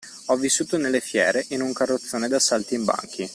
[0.25, 3.29] Ho vissuto nelle fiere, in un carrozzone da saltimbanchi.